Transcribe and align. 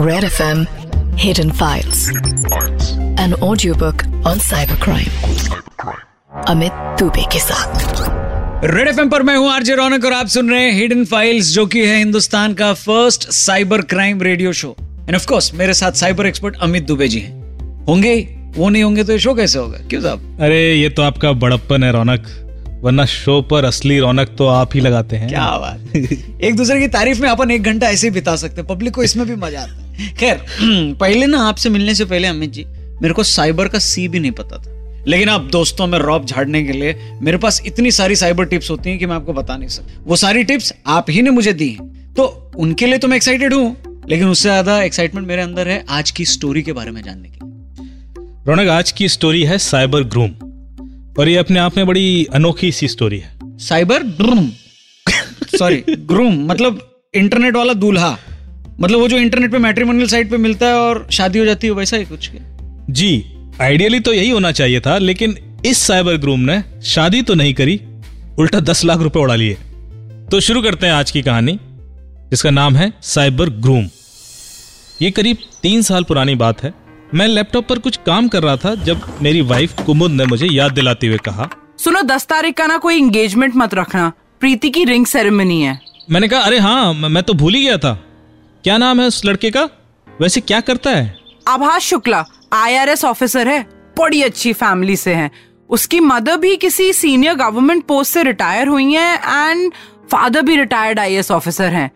Red 0.00 0.24
FM 0.24 0.60
Hidden 1.18 1.50
Files. 1.52 1.98
An 3.22 3.34
audiobook 3.46 4.04
on 4.30 4.38
cybercrime. 4.44 5.10
Amit 6.48 6.72
Dubey 7.00 7.24
के 7.32 7.38
साथ 7.38 8.64
red 8.64 8.88
F 8.88 9.00
पर 9.08 9.22
मैं 9.22 9.36
हूँ 9.36 9.50
आरजे 9.50 9.74
रौनक 9.74 10.04
और 10.04 10.12
आप 10.12 10.26
सुन 10.26 10.50
रहे 10.50 10.62
हैं 10.62 10.72
हिडन 10.72 11.04
फाइल्स 11.04 11.52
जो 11.54 11.66
कि 11.66 11.86
है 11.86 11.96
हिंदुस्तान 11.96 12.54
का 12.54 12.72
first 12.74 13.30
cyber 13.30 13.82
crime 13.92 14.22
radio 14.22 14.52
show 14.52 14.74
and 14.80 15.14
of 15.14 15.26
course 15.26 15.54
मेरे 15.54 15.74
साथ 15.74 15.92
साइबर 16.02 16.26
एक्सपर्ट 16.26 16.56
अमित 16.62 16.86
दुबे 16.86 17.08
जी 17.08 17.20
हैं। 17.20 17.84
होंगे 17.86 18.12
ही, 18.14 18.22
वो 18.56 18.68
नहीं 18.68 18.82
होंगे 18.82 19.04
तो 19.04 19.12
ये 19.12 19.18
शो 19.18 19.34
कैसे 19.34 19.58
होगा? 19.58 19.78
क्यों 19.90 20.00
साहब? 20.00 20.38
अरे 20.40 20.74
ये 20.74 20.88
तो 20.88 21.02
आपका 21.02 21.32
बड़प्पन 21.32 21.84
है 21.84 21.92
रौनक। 21.92 22.36
वरना 22.82 23.04
शो 23.04 23.40
पर 23.42 23.64
असली 23.64 23.98
रौनक 23.98 24.34
तो 24.38 24.46
आप 24.46 24.74
ही 24.74 24.80
लगाते 24.80 25.16
हैं। 25.16 25.28
क्या 25.28 25.46
बात 25.58 25.96
एक 25.96 26.56
दूसरे 26.56 26.80
की 26.80 26.88
तारीफ़ 26.88 27.22
में 27.22 27.28
अपन 27.28 27.50
एक 27.50 27.62
घंटा 27.62 27.88
ऐसे 27.90 28.06
ही 28.06 28.10
बिता 28.10 28.36
सकते 28.36 28.60
हैं। 28.60 28.68
पब्लिक 28.68 28.94
को 28.94 29.02
इसमें 29.02 29.26
भी 29.26 29.34
मज़ा 29.36 29.60
आता 29.60 29.72
है। 29.72 29.88
खैर 30.18 30.36
पहले 31.00 31.26
ना 31.26 31.38
आपसे 31.48 31.70
मिलने 31.70 31.94
से 31.94 32.04
पहले 32.04 32.28
अमित 32.28 32.50
जी 32.50 32.64
मेरे 33.02 33.14
को 33.14 33.22
साइबर 33.24 33.68
का 33.68 33.78
सी 33.78 34.06
भी 34.08 34.20
नहीं 34.20 34.32
पता 34.32 34.56
था। 34.58 35.04
लेकिन 35.08 35.28
आप 35.28 35.48
दोस्तों 35.52 35.86
में 35.86 35.98
रॉब 35.98 36.24
झाड़ने 36.26 36.62
के 36.62 36.72
लिए 36.72 36.94
मेरे 37.22 37.36
पास 37.38 37.60
इतनी 37.66 37.90
सारी 37.90 38.16
साइबर 38.16 38.44
टिप्स 38.44 38.70
होती 38.70 38.90
हैं 38.90 38.98
कि 38.98 39.06
मैं 39.06 39.14
आपको 39.16 39.32
बता 39.32 39.56
नहीं 39.56 39.68
सकता। 39.68 40.02
वो 40.06 40.16
सारी 40.16 40.44
टिप्स 40.44 40.72
आप 40.88 41.10
ही 41.10 41.22
ने 41.22 41.30
मुझे 41.30 41.52
दी 41.52 41.70
तो 42.16 42.52
उनके 42.58 42.86
लिए 42.86 42.98
तो 42.98 43.08
मैं 43.08 43.16
एक्साइटेड 43.16 43.54
हूँ 43.54 44.04
लेकिन 44.08 44.28
उससे 44.28 44.48
ज़्यादा 44.48 44.82
एक्साइटमेंट 44.82 45.26
मेरे 45.26 45.42
अंदर 45.42 45.68
है 45.68 45.84
आज 45.90 46.10
की 46.10 46.24
स्टोरी 46.26 46.62
के 46.62 46.72
बारे 46.72 46.90
में 46.90 47.02
जानने 47.02 47.28
की 47.28 47.38
रौनक 48.46 48.68
आज 48.68 48.92
की 48.92 49.08
स्टोरी 49.08 49.42
है 49.44 49.58
साइबर 49.60 50.04
ग्रूम 50.06 50.30
और 51.18 51.28
ये 51.28 51.36
अपने 51.36 51.58
आप 51.58 51.76
में 51.76 51.86
बड़ी 51.86 52.24
अनोखी 52.34 52.70
सी 52.72 52.88
स्टोरी 52.88 53.18
है। 53.18 53.58
साइबर 53.58 54.02
ग्रूम 54.20 54.50
सॉरी 55.58 55.84
ग्रूम 55.88 56.44
मतलब 56.46 56.80
इंटरनेट 57.14 57.56
वाला 57.56 57.72
दूल्हा। 57.74 58.10
मतलब 58.82 58.98
वो 58.98 59.08
जो 59.08 59.16
इंटरनेट 59.16 59.52
पे 59.52 59.58
मैट्रिमोनियल 59.58 60.08
साइट 60.08 60.30
पे 60.30 60.36
मिलता 60.36 60.66
है 60.66 60.74
और 60.74 61.06
शादी 61.10 61.38
हो 61.38 61.44
जाती 61.44 61.66
है 61.66 61.72
वैसा 61.72 61.96
ही 61.96 62.04
कुछ 62.04 62.30
जी 62.90 63.10
आइडियली 63.60 64.00
तो 64.00 64.12
यही 64.12 64.30
होना 64.30 64.52
चाहिए 64.52 64.80
था 64.80 64.96
लेकिन 64.98 65.36
इस 65.66 65.78
साइबर 65.78 66.16
ग्रूम 66.16 66.40
ने 66.40 66.62
शादी 66.84 67.22
तो 67.22 67.34
नहीं 67.34 67.54
करी 67.54 67.80
उल्टा 68.38 68.60
दस 68.60 68.84
लाख 68.84 68.98
रुपए 68.98 69.20
उड़ा 69.20 69.34
लिए। 69.34 69.54
तो 70.30 70.40
शुरू 70.40 70.62
करते 70.62 70.86
हैं 70.86 70.92
आज 70.94 71.10
की 71.10 71.22
कहानी 71.22 71.58
जिसका 72.30 72.50
नाम 72.50 72.76
है 72.76 72.92
साइबर 73.02 73.50
ग्रूम 73.60 73.88
ये 75.02 75.10
करीब 75.10 75.36
तीन 75.62 75.82
साल 75.82 76.04
पुरानी 76.04 76.34
बात 76.34 76.62
है। 76.62 76.72
मैं 77.14 77.26
लैपटॉप 77.28 77.68
पर 77.68 77.78
कुछ 77.78 77.96
काम 78.06 78.28
कर 78.28 78.42
रहा 78.42 78.56
था 78.56 78.74
जब 78.84 79.00
मेरी 79.22 79.40
वाइफ 79.40 79.80
कुमुद 79.86 80.10
ने 80.10 80.24
मुझे 80.24 80.46
याद 80.46 80.72
दिलाते 80.72 81.06
हुए 81.06 81.16
कहा 81.24 81.48
सुनो 81.78 82.02
दस 82.02 82.26
तारीख 82.26 82.54
का 82.54 82.66
ना 82.66 82.76
कोई 82.78 82.96
एंगेजमेंट 82.96 83.56
मत 83.56 83.74
रखना। 83.74 84.12
प्रीति 84.40 84.70
की 84.70 84.84
रिंग 84.84 85.06
सेरेमनी 85.06 85.60
है। 85.62 85.80
मैंने 86.10 86.28
कहा 86.28 86.40
अरे 86.40 86.58
हाँ 86.58 86.92
मैं 86.94 87.22
तो 87.22 87.34
भूल 87.34 87.54
ही 87.54 87.62
गया 87.64 87.76
था। 87.78 87.98
क्या 88.64 88.76
नाम 88.78 89.00
है 89.00 89.06
उस 89.06 89.24
लड़के 89.24 89.50
का? 89.50 89.62
वैसे 90.20 90.40
क्या 90.40 90.60
करता 90.60 90.90
है? 90.90 91.16
आभास 91.48 91.82
शुक्ला 91.82 92.24
आईआरएस 92.52 93.04
ऑफिसर 93.04 93.48
है 93.48 93.62
बड़ी 93.98 94.22
अच्छी 94.22 94.52
फैमिली 94.52 94.96
से 94.96 95.14
है। 95.14 95.30
उसकी 95.70 96.00
मदर 96.00 96.36
भी 96.36 96.56
किसी 96.56 96.92
सीनियर 96.92 97.34
गवर्नमेंट 97.34 97.84
पोस्ट 97.84 98.14
से 98.14 98.22
रिटायर 98.22 98.68
हुई 98.68 98.92
हैं 98.92 99.48
एंड 99.48 99.72
फादर 100.12 100.42
भी 100.42 100.56
रिटायर्ड 100.56 100.98
आईएएस 100.98 101.30
ऑफिसर 101.30 101.72
हैं। 101.72 101.90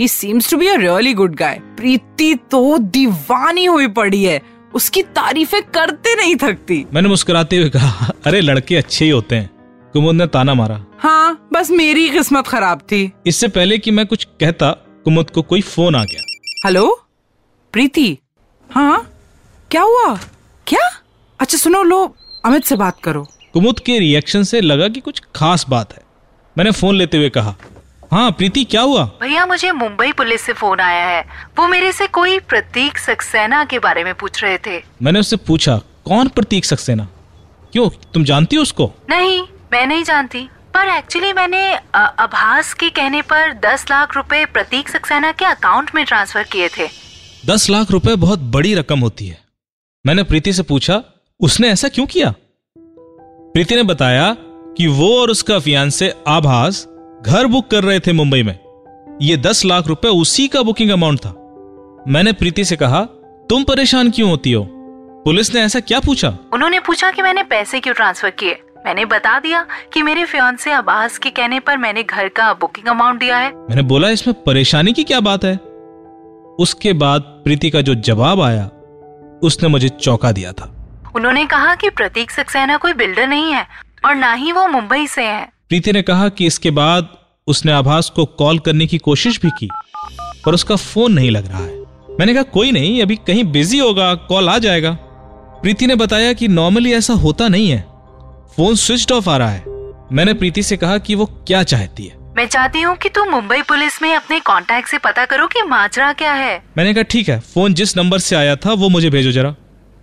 He 0.00 0.08
seems 0.08 0.50
to 0.50 0.56
be 0.56 0.66
a 0.66 0.74
really 0.74 1.14
good 1.14 1.34
guy 1.34 1.60
Preeti 1.76 2.34
तो 2.50 2.78
दीवानी 2.78 3.64
हुई 3.64 3.86
पड़ी 3.88 4.22
है। 4.24 4.40
उसकी 4.74 5.02
तारीफें 5.02 5.62
करते 5.62 6.14
नहीं 6.16 6.36
थकती। 6.36 6.84
मैंने 6.94 7.08
मुस्कुराते 7.08 7.56
हुए 7.56 7.68
कहा 7.68 8.12
अरे 8.26 8.40
लड़के 8.40 8.76
अच्छे 8.76 9.04
ही 9.04 9.10
होते 9.10 9.36
हैं। 9.36 9.50
कुमुद 9.92 10.14
ने 10.14 10.26
ताना 10.26 10.54
मारा। 10.54 10.84
हाँ 10.98 11.48
बस 11.52 11.70
मेरी 11.70 12.08
किस्मत 12.10 12.46
खराब 12.46 12.78
थी। 12.78 13.10
इससे 13.26 13.48
पहले 13.48 13.78
कि 13.78 13.90
मैं 13.90 14.06
कुछ 14.06 14.24
कहता 14.40 14.86
कुमुद 15.04 15.30
को 15.30 15.42
कोई 15.42 15.60
फ़ोन 15.60 15.94
आ 15.94 16.04
गया। 16.04 16.22
हेलो? 16.66 17.06
प्रीति? 17.72 18.18
हाँ? 18.70 19.10
क्या 19.70 19.82
हुआ? 19.82 20.14
क्या? 20.66 20.88
अच्छा 21.40 21.58
सुनो 21.58 21.82
लो 21.82 22.16
अमित 22.44 22.64
से 22.64 22.76
बात 22.76 23.00
करो। 23.04 23.26
कुमुद 23.52 23.80
के 23.80 23.98
रिएक्शन 23.98 24.42
से 24.42 24.60
लगा 24.60 24.88
कि 24.88 25.00
कुछ 25.00 25.22
खास 25.34 25.66
बात 25.68 25.92
है। 25.92 26.02
मैंने 26.58 26.70
फ़ोन 26.70 26.96
लेते 26.96 27.16
हुए 27.16 27.30
कहा 27.30 27.54
हाँ 28.12 28.30
प्रीति 28.30 28.64
क्या 28.64 28.80
हुआ? 28.80 29.04
भैया 29.04 29.46
मुझे 29.46 29.72
मुंबई 29.72 30.12
पुलिस 30.12 30.40
से 30.40 30.52
फ़ोन 30.52 30.80
आया 30.80 31.04
है। 31.04 31.22
वो 31.58 31.66
मेरे 31.68 31.92
से 31.92 32.06
कोई 32.06 32.38
प्रतीक 32.38 32.98
सक्सेना 32.98 33.64
के 33.64 33.78
बारे 33.78 34.04
में 34.04 34.14
पूछ 34.14 34.42
रहे 34.44 34.58
थे। 34.58 34.82
मैंने 35.02 35.20
उससे 35.20 35.36
पूछा 35.36 35.76
कौन 36.04 36.28
प्रतीक 36.28 36.64
सक्सेना? 36.64 37.08
क्यों 37.72 37.88
तुम 38.14 38.24
जानती 38.24 38.56
हो 38.56 38.62
उसको? 38.62 38.92
नहीं 39.10 39.42
मैं 39.72 39.86
नहीं 39.86 40.04
जानती। 40.04 40.48
पर 40.74 40.88
एक्चुअली 40.88 41.32
मैंने 41.32 41.74
आभास 41.94 42.72
के 42.74 42.90
कहने 42.90 43.22
पर 43.22 43.52
दस 43.54 43.84
लाख 43.90 44.16
रुपए 44.16 44.44
प्रतीक 44.44 44.88
सक्सेना 44.88 45.32
के 45.32 45.44
अकाउंट 45.44 45.90
में 45.94 46.04
ट्रांसफ़र 46.04 46.42
किए 46.42 46.68
थे। 46.68 46.86
दस 47.46 47.68
लाख 47.70 47.90
रुपए 47.90 48.14
बहुत 48.16 48.38
बड़ी 48.38 48.74
रकम 48.74 49.00
होती 49.00 49.26
है। 49.26 49.38
मैंने 50.06 50.22
प्रीति 50.22 50.52
से 50.52 50.62
पूछा 50.62 51.02
उसने 51.40 51.68
ऐसा 51.68 51.88
क्यों 51.88 52.06
किया? 52.06 52.32
प्रीति 53.54 53.76
ने 53.76 53.82
बताया 53.82 54.36
कि 54.76 54.86
वो 54.86 55.20
और 55.20 55.30
उसका 55.30 55.58
फियांसे 55.58 56.14
आभास 56.28 56.86
घर 57.26 57.46
बुक 57.46 57.70
कर 57.70 57.84
रहे 57.84 58.00
थे 58.00 58.12
मुंबई 58.12 58.42
में। 58.42 58.58
ये 59.22 59.36
दस 59.36 59.64
लाख 59.64 59.86
रुपए 59.86 60.08
उसी 60.08 60.48
का 60.48 60.62
बुकिंग 60.62 60.90
अमाउंट 60.90 61.18
था। 61.18 61.30
मैंने 62.08 62.32
प्रीति 62.32 62.64
से 62.64 62.76
कहा 62.76 63.00
तुम 63.50 63.64
परेशान 63.64 64.10
क्यों 64.10 64.30
होती 64.30 64.52
हो? 64.52 64.66
पुलिस 65.24 65.54
ने 65.54 65.60
ऐसा 65.60 65.80
क्या 65.80 66.00
पूछा? 66.00 66.28
उन्होंने 66.52 66.80
पूछा 66.80 67.10
कि 67.10 67.22
मैंने 67.22 67.42
पैसे 67.42 67.80
क्यों 67.80 67.94
ट्रांसफ़र 67.94 68.30
किए? 68.30 68.60
मैंने 68.86 69.04
बता 69.04 69.38
दिया 69.38 69.66
कि 69.92 70.02
मेरे 70.02 70.24
फ्योन 70.24 70.56
से 70.56 70.72
आभास 70.72 71.18
के 71.18 71.30
कहने 71.30 71.60
पर 71.60 71.78
मैंने 71.78 72.02
घर 72.02 72.28
का 72.28 72.52
बुकिंग 72.52 72.86
अमाउंट 72.86 73.20
दिया 73.20 73.38
है। 73.38 73.52
मैंने 73.52 73.82
बोला 73.82 74.08
इसमें 74.08 74.34
परेशानी 74.42 74.92
की 74.92 75.04
क्या 75.04 75.20
बात 75.20 75.44
है? 75.44 75.56
उसके 76.58 76.92
बाद 76.92 77.20
प्रीति 77.44 77.70
का 77.70 77.80
जो 77.80 77.94
जवाब 77.94 78.40
आया 78.40 78.64
उसने 79.42 79.68
मुझे 79.68 79.88
चौंका 79.88 80.32
दिया 80.32 80.52
था। 80.52 80.74
उन्होंने 81.16 81.44
कहा 81.46 81.74
कि 81.74 81.90
प्रतीक 81.90 82.30
सक्सेना 82.30 82.76
कोई 82.76 82.92
बिल्डर 82.92 83.26
नहीं 83.26 83.52
है 83.52 83.66
और 84.04 84.14
ना 84.14 84.32
ही 84.32 84.52
वो 84.52 84.66
मुंबई 84.68 85.06
से 85.06 85.22
है। 85.22 85.44
प्रीति 85.68 85.92
ने 85.92 86.02
कहा 86.02 86.28
कि 86.28 86.46
इसके 86.46 86.70
बाद 86.70 87.08
उसने 87.46 87.72
आभास 87.72 88.10
को 88.10 88.24
कॉल 88.24 88.58
करने 88.58 88.86
की 88.86 88.98
कोशिश 88.98 89.40
भी 89.42 89.50
की 89.50 89.68
पर 90.46 90.54
उसका 90.54 90.76
फ़ोन 90.76 91.12
नहीं 91.12 91.30
लग 91.30 91.46
रहा 91.48 91.64
है। 91.64 91.78
मैंने 92.20 92.34
कहा 92.34 92.42
कोई 92.42 92.72
नहीं 92.72 93.02
अभी 93.02 93.16
कहीं 93.16 93.44
बिज़ी 93.44 93.78
होगा 93.78 94.14
कॉल 94.14 94.48
आ 94.48 94.58
जाएगा। 94.58 94.92
प्रीति 95.62 95.86
ने 95.86 95.94
बताया 95.94 96.32
कि 96.32 96.48
नॉर्मली 96.48 96.92
ऐसा 96.92 97.14
होता 97.14 97.48
नहीं 97.48 97.70
है। 97.70 97.89
फ़ोन 98.60 98.74
स्विच 98.74 99.12
ऑफ़ 99.12 99.28
आ 99.30 99.36
रहा 99.36 99.50
है। 99.50 99.64
मैंने 100.12 100.32
प्रीति 100.34 100.62
से 100.62 100.76
कहा 100.76 100.96
कि 100.98 101.14
वो 101.14 101.26
क्या 101.46 101.62
चाहती 101.62 102.06
है। 102.06 102.16
मैं 102.36 102.46
चाहती 102.46 102.80
हूँ 102.80 102.96
कि 102.96 103.08
तुम 103.08 103.28
मुंबई 103.28 103.60
पुलिस 103.62 104.00
में 104.02 104.14
अपने 104.14 104.38
कांटेक्ट 104.40 104.88
से 104.88 104.98
पता 104.98 105.24
करो 105.24 105.46
कि 105.46 105.62
माजरा 105.62 106.12
क्या 106.12 106.32
है। 106.32 106.62
मैंने 106.76 106.92
कहा 106.94 107.02
ठीक 107.02 107.28
है 107.28 107.38
फ़ोन 107.40 107.74
जिस 107.74 107.96
नंबर 107.96 108.18
से 108.18 108.36
आया 108.36 108.56
था 108.56 108.72
वो 108.72 108.88
मुझे 108.88 109.10
भेजो 109.10 109.30
जरा। 109.32 109.54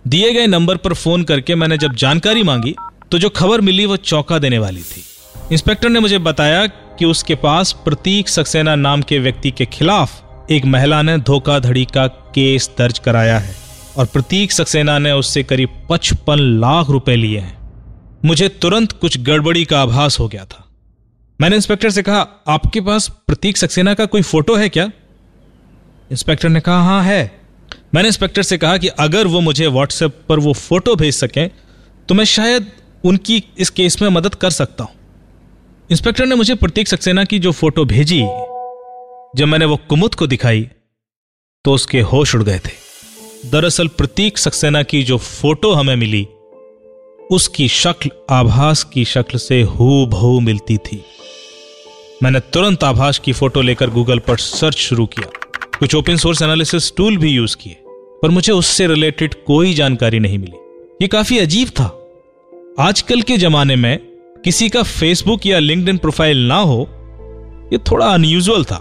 दिए 0.04 0.32
गए 0.32 0.46
नंबर 0.46 0.76
पर 0.76 0.94
फ़ोन 0.94 1.24
करके 1.24 1.54
मैंने 1.54 1.78
जब 1.78 1.94
जानकारी 1.94 2.42
मांगी 2.42 2.74
तो 3.12 3.18
जो 3.18 3.28
खबर 3.28 3.60
मिली 3.60 3.86
वो 3.86 3.96
चौंका 3.96 4.38
देने 4.38 4.58
वाली 4.58 4.82
थी। 4.82 5.04
इंस्पेक्टर 5.52 5.88
ने 5.88 6.00
मुझे 6.00 6.18
बताया 6.18 6.66
कि 6.66 7.04
उसके 7.04 7.34
पास 7.34 7.72
प्रतीक 7.84 8.28
सक्सेना 8.28 8.74
नाम 8.74 9.02
के 9.02 9.18
व्यक्ति 9.18 9.50
के 9.50 9.66
खिलाफ 9.66 10.50
एक 10.50 10.64
महिला 10.64 11.00
ने 11.02 11.16
धोखाधड़ी 11.18 11.84
का 11.84 12.06
केस 12.06 12.70
दर्ज 12.78 12.98
कराया 12.98 13.38
है 13.38 13.54
और 13.96 14.06
प्रतीक 14.06 14.52
सक्सेना 14.52 14.98
ने 14.98 15.12
उससे 15.12 15.42
करीब 15.42 15.86
पचपन 15.90 16.38
लाख 16.60 16.90
रुपए 16.90 17.16
लिए 17.16 17.38
हैं। 17.38 17.57
मुझे 18.22 18.48
तुरंत 18.48 18.92
कुछ 18.92 19.18
गड़बड़ी 19.18 19.64
का 19.64 19.80
आभास 19.80 20.18
हो 20.20 20.28
गया 20.28 20.44
था। 20.44 20.64
मैंने 21.40 21.56
इंस्पेक्टर 21.56 21.90
से 21.90 22.02
कहा, 22.02 22.26
आपके 22.48 22.80
पास 22.80 23.08
प्रतीक 23.26 23.56
सक्सेना 23.56 23.94
का 23.94 24.06
कोई 24.06 24.22
फ़ोटो 24.22 24.56
है 24.56 24.68
क्या? 24.68 24.90
इंस्पेक्टर 26.10 26.48
ने 26.48 26.60
कहा 26.60 26.82
हाँ 26.82 27.02
है। 27.04 27.40
मैंने 27.94 28.08
इंस्पेक्टर 28.08 28.42
से 28.42 28.58
कहा 28.58 28.76
कि 28.78 28.88
अगर 28.98 29.26
वो 29.26 29.40
मुझे 29.40 29.66
व्हाट्सएप 29.66 30.16
पर 30.28 30.38
वो 30.38 30.52
फ़ोटो 30.52 30.94
भेज 30.96 31.14
सकें 31.14 31.48
तो 32.08 32.14
मैं 32.14 32.24
शायद 32.24 32.70
उनकी 33.04 33.42
इस 33.58 33.70
केस 33.70 34.00
में 34.02 34.08
मदद 34.08 34.34
कर 34.34 34.50
सकता 34.50 34.84
हूँ। 34.84 34.92
इंस्पेक्टर 35.90 36.26
ने 36.26 36.34
मुझे 36.34 36.54
प्रतीक 36.54 36.88
सक्सेना 36.88 37.24
की 37.24 37.38
जो 37.38 37.52
फ़ोटो 37.52 37.84
भेजी, 37.84 38.20
जब 39.36 39.46
मैंने 39.46 39.64
वो 39.64 39.76
कुमुद 39.88 40.14
को 40.14 40.26
दिखाई 40.26 40.68
तो 41.64 41.72
उसके 41.72 42.00
होश 42.02 42.34
उड़ 42.34 42.42
गए 42.42 42.58
थे। 42.58 43.50
दरअसल 43.50 43.88
प्रतीक 43.88 44.38
सक्सेना 44.38 44.82
की 44.82 45.02
जो 45.02 45.18
फ़ोटो 45.18 45.72
हमें 45.72 45.94
मिली 45.96 46.26
उसकी 47.30 47.66
शक्ल 47.68 48.10
आभास 48.30 48.82
की 48.84 49.04
शक्ल 49.04 49.38
से 49.38 49.60
हु 49.62 50.06
बहु 50.06 50.38
मिलती 50.40 50.76
थी। 50.78 51.02
मैंने 52.22 52.40
तुरंत 52.52 52.84
आभास 52.84 53.18
की 53.18 53.32
फ़ोटो 53.32 53.62
लेकर 53.62 53.90
गूगल 53.90 54.18
पर 54.18 54.36
सर्च 54.36 54.76
शुरू 54.76 55.06
किया। 55.06 55.30
कुछ 55.78 55.94
ओपन 55.94 56.16
सोर्स 56.16 56.42
एनालिसिस 56.42 56.90
टूल 56.96 57.16
भी 57.16 57.30
यूज़ 57.30 57.56
किए, 57.56 57.76
पर 58.22 58.30
मुझे 58.30 58.52
उससे 58.52 58.86
रिलेटेड 58.86 59.34
कोई 59.46 59.74
जानकारी 59.74 60.18
नहीं 60.18 60.38
मिली। 60.38 60.56
ये 61.02 61.08
काफ़ी 61.08 61.38
अजीब 61.38 61.68
था। 61.70 61.94
आजकल 62.80 63.22
के 63.22 63.36
जमाने 63.36 63.76
में 63.76 63.98
किसी 64.44 64.68
का 64.68 64.82
फेसबुक 64.82 65.46
या 65.46 65.58
लिंक्डइन 65.58 65.96
प्रोफ़ाइल 65.98 66.46
ना 66.48 66.58
हो, 66.58 66.80
ये 67.72 67.78
थोड़ा 67.90 68.06
अनयूजुअल 68.06 68.64
था। 68.64 68.80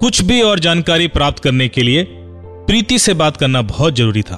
कुछ 0.00 0.22
भी 0.22 0.40
और 0.42 0.58
जानकारी 0.58 1.08
प्राप्त 1.08 1.42
करने 1.42 1.68
के 1.68 1.82
लिए 1.82 2.06
प्रीति 2.10 2.98
से 2.98 3.14
बात 3.14 3.36
करना 3.36 3.62
बहुत 3.64 3.96
ज़रूरी 3.96 4.22
था, 4.22 4.36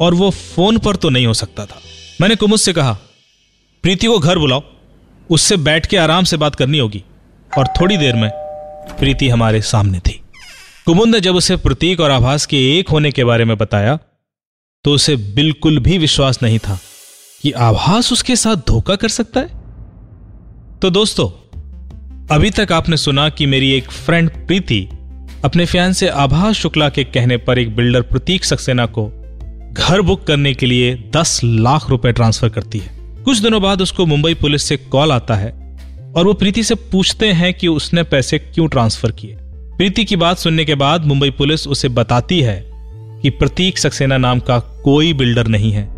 और 0.00 0.14
वो 0.14 0.30
फ़ोन 0.30 0.78
पर 0.78 0.96
तो 0.96 1.08
नहीं 1.08 1.26
हो 1.26 1.34
सकता 1.34 1.66
था। 1.66 1.80
मैंने 2.20 2.36
कुमुद 2.36 2.58
से 2.58 2.72
कहा, 2.72 2.92
प्रीति 3.84 4.06
को 4.06 4.18
घर 4.18 4.38
बुलाओ। 4.38 4.62
उससे 5.30 5.56
बैठ 5.56 5.86
के 5.86 5.96
आराम 5.96 6.24
से 6.24 6.36
बात 6.36 6.54
करनी 6.54 6.78
होगी। 6.78 7.04
और 7.58 7.66
थोड़ी 7.66 7.96
देर 7.96 8.16
में 8.16 8.30
प्रीति 8.98 9.28
हमारे 9.28 9.62
सामने 9.62 9.98
थी। 9.98 10.20
कुमुद 10.86 11.08
ने 11.08 11.20
जब 11.20 11.34
उसे 11.34 11.56
प्रतीक 11.56 12.00
और 12.00 12.10
आभास 12.10 12.46
के 12.46 12.78
एक 12.78 12.88
होने 12.88 13.12
के 13.12 13.24
बारे 13.24 13.44
में 13.44 13.56
बताया 13.56 13.98
तो 14.84 14.92
उसे 14.92 15.16
बिल्कुल 15.16 15.78
भी 15.78 15.98
विश्वास 15.98 16.38
नहीं 16.42 16.58
था 16.58 16.78
कि 17.42 17.50
आभास 17.50 18.12
उसके 18.12 18.36
साथ 18.36 18.56
धोखा 18.56 18.96
कर 18.96 19.08
सकता 19.08 19.40
है। 19.40 19.48
तो 20.78 20.90
दोस्तों, 20.90 21.28
अभी 22.34 22.50
तक 22.50 22.72
आपने 22.72 22.96
सुना 22.96 23.28
कि 23.28 23.46
मेरी 23.46 23.70
एक 23.72 23.90
फ्रेंड 23.90 24.30
प्रीति 24.46 24.88
अपने 25.44 25.66
फ्यान 25.66 25.92
से 25.92 26.08
आभास 26.08 26.54
शुक्ला 26.54 26.88
के 26.88 27.04
कहने 27.04 27.36
पर 27.36 27.58
एक 27.58 27.76
बिल्डर 27.76 28.02
प्रतीक 28.02 28.44
सक्सेना 28.44 28.86
को 28.86 29.10
घर 29.72 30.00
बुक 30.00 30.26
करने 30.26 30.52
के 30.54 30.66
लिए 30.66 30.94
दस 31.16 31.40
लाख 31.44 31.88
रुपए 31.90 32.12
ट्रांसफ़र 32.12 32.48
करती 32.48 32.78
है। 32.78 33.22
कुछ 33.24 33.38
दिनों 33.38 33.60
बाद 33.62 33.82
उसको 33.82 34.06
मुंबई 34.06 34.34
पुलिस 34.34 34.62
से 34.62 34.76
कॉल 34.76 35.12
आता 35.12 35.34
है 35.34 35.50
और 36.16 36.26
वो 36.26 36.32
प्रीति 36.34 36.62
से 36.62 36.74
पूछते 36.74 37.32
हैं 37.32 37.52
कि 37.54 37.68
उसने 37.68 38.02
पैसे 38.02 38.38
क्यों 38.38 38.68
ट्रांसफ़र 38.68 39.12
किए। 39.12 39.36
प्रीति 39.76 40.04
की 40.04 40.16
बात 40.16 40.38
सुनने 40.38 40.64
के 40.64 40.74
बाद 40.74 41.04
मुंबई 41.04 41.30
पुलिस 41.30 41.66
उसे 41.68 41.88
बताती 41.88 42.40
है 42.40 42.62
कि 43.22 43.30
प्रतीक 43.30 43.78
सक्सेना 43.78 44.18
नाम 44.18 44.40
का 44.40 44.58
कोई 44.58 45.12
बिल्डर 45.12 45.46
नहीं 45.46 45.72
है। 45.72 45.88